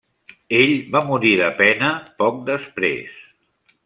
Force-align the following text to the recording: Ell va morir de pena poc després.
Ell 0.59 0.71
va 0.95 1.01
morir 1.09 1.33
de 1.41 1.49
pena 1.61 1.91
poc 2.23 2.41
després. 2.51 3.21